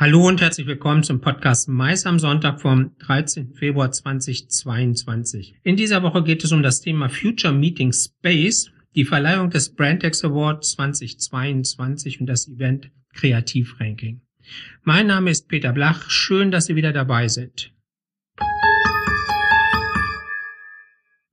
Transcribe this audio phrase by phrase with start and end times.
[0.00, 3.54] Hallo und herzlich willkommen zum Podcast Mais am Sonntag vom 13.
[3.54, 5.56] Februar 2022.
[5.64, 10.24] In dieser Woche geht es um das Thema Future Meeting Space, die Verleihung des Brandex
[10.24, 14.20] Award 2022 und das Event Kreativranking.
[14.84, 16.08] Mein Name ist Peter Blach.
[16.08, 17.72] Schön, dass Sie wieder dabei sind.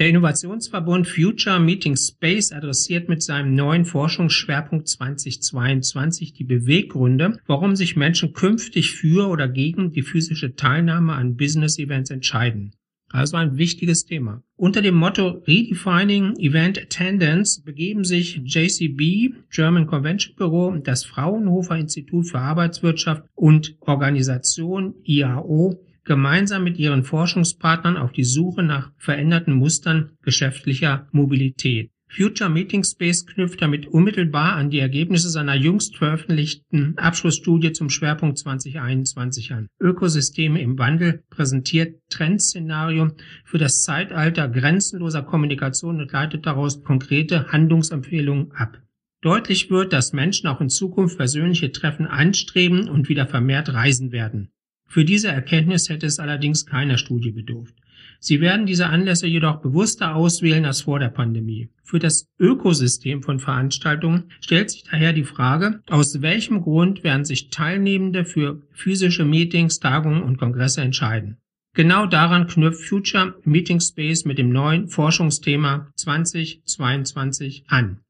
[0.00, 7.96] Der Innovationsverbund Future Meeting Space adressiert mit seinem neuen Forschungsschwerpunkt 2022 die Beweggründe, warum sich
[7.96, 12.72] Menschen künftig für oder gegen die physische Teilnahme an Business Events entscheiden.
[13.10, 14.42] Also ein wichtiges Thema.
[14.56, 22.26] Unter dem Motto Redefining Event Attendance begeben sich JCB, German Convention Bureau, das Fraunhofer Institut
[22.26, 25.78] für Arbeitswirtschaft und Organisation IAO
[26.10, 31.92] gemeinsam mit ihren Forschungspartnern auf die Suche nach veränderten Mustern geschäftlicher Mobilität.
[32.08, 38.38] Future Meeting Space knüpft damit unmittelbar an die Ergebnisse seiner jüngst veröffentlichten Abschlussstudie zum Schwerpunkt
[38.38, 39.68] 2021 an.
[39.78, 43.12] Ökosysteme im Wandel präsentiert Trendszenario
[43.44, 48.82] für das Zeitalter grenzenloser Kommunikation und leitet daraus konkrete Handlungsempfehlungen ab.
[49.20, 54.50] Deutlich wird, dass Menschen auch in Zukunft persönliche Treffen anstreben und wieder vermehrt reisen werden.
[54.90, 57.76] Für diese Erkenntnis hätte es allerdings keiner Studie bedurft.
[58.18, 61.68] Sie werden diese Anlässe jedoch bewusster auswählen als vor der Pandemie.
[61.84, 67.50] Für das Ökosystem von Veranstaltungen stellt sich daher die Frage, aus welchem Grund werden sich
[67.50, 71.36] Teilnehmende für physische Meetings, Tagungen und Kongresse entscheiden.
[71.72, 78.00] Genau daran knüpft Future Meeting Space mit dem neuen Forschungsthema 2022 an.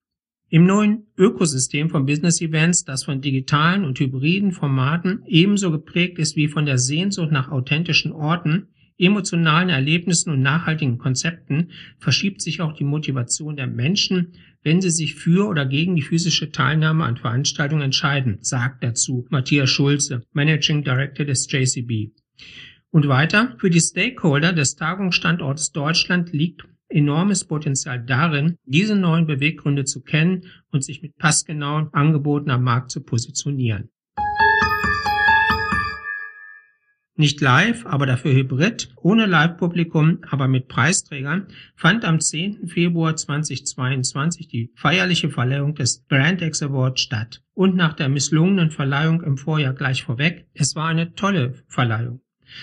[0.52, 6.34] Im neuen Ökosystem von Business Events, das von digitalen und hybriden Formaten ebenso geprägt ist
[6.34, 8.66] wie von der Sehnsucht nach authentischen Orten,
[8.98, 14.32] emotionalen Erlebnissen und nachhaltigen Konzepten, verschiebt sich auch die Motivation der Menschen,
[14.64, 19.70] wenn sie sich für oder gegen die physische Teilnahme an Veranstaltungen entscheiden, sagt dazu Matthias
[19.70, 22.10] Schulze, Managing Director des JCB.
[22.90, 29.84] Und weiter, für die Stakeholder des Tagungsstandortes Deutschland liegt enormes Potenzial darin, diese neuen Beweggründe
[29.84, 33.90] zu kennen und sich mit passgenauen Angeboten am Markt zu positionieren.
[37.20, 42.66] Nicht live, aber dafür hybrid, ohne Live-Publikum, aber mit Preisträgern, fand am 10.
[42.66, 47.42] Februar 2022 die feierliche Verleihung des Brandex Award statt.
[47.52, 52.22] Und nach der misslungenen Verleihung im Vorjahr gleich vorweg, es war eine tolle Verleihung.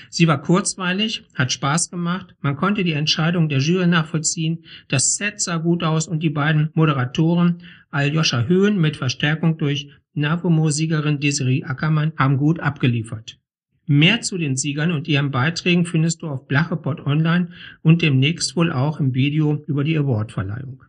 [0.09, 5.42] Sie war kurzweilig, hat Spaß gemacht, man konnte die Entscheidung der Jury nachvollziehen, das Set
[5.42, 12.14] sah gut aus und die beiden Moderatoren Aljoscha Höhen mit Verstärkung durch Navomo-Siegerin Desiree Ackermann
[12.18, 13.40] haben gut abgeliefert.
[13.86, 18.72] Mehr zu den Siegern und ihren Beiträgen findest du auf Blachepot online und demnächst wohl
[18.72, 20.84] auch im Video über die Awardverleihung.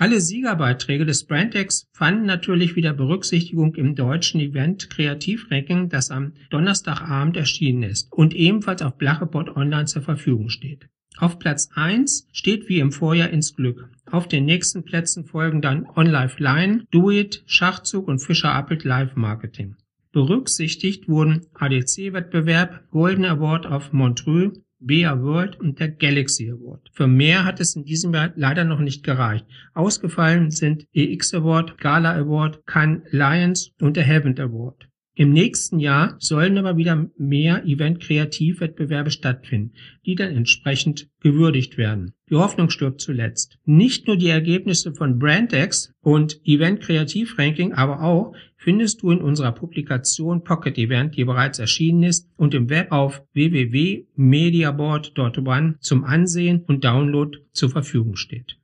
[0.00, 7.36] Alle Siegerbeiträge des Brandex fanden natürlich wieder Berücksichtigung im deutschen Event Kreativranking, das am Donnerstagabend
[7.36, 10.88] erschienen ist und ebenfalls auf Blachebot online zur Verfügung steht.
[11.16, 13.88] Auf Platz 1 steht wie im Vorjahr ins Glück.
[14.10, 19.14] Auf den nächsten Plätzen folgen dann OnLive Line, Do It, Schachzug und Fischer Appelt Live
[19.14, 19.76] Marketing.
[20.10, 26.90] Berücksichtigt wurden ADC-Wettbewerb, Golden Award of Montreux, BA World und der Galaxy Award.
[26.92, 29.46] Für mehr hat es in diesem Jahr leider noch nicht gereicht.
[29.74, 34.88] Ausgefallen sind EX Award, Gala Award, Cannes Lions und der Heaven Award.
[35.16, 39.74] Im nächsten Jahr sollen aber wieder mehr Event-Kreativwettbewerbe stattfinden,
[40.04, 42.14] die dann entsprechend gewürdigt werden.
[42.28, 43.58] Die Hoffnung stirbt zuletzt.
[43.64, 49.52] Nicht nur die Ergebnisse von Brandex und Event Kreativranking, aber auch findest du in unserer
[49.52, 56.82] Publikation Pocket Event, die bereits erschienen ist und im Web auf www.mediaboard.one zum Ansehen und
[56.82, 58.56] Download zur Verfügung steht.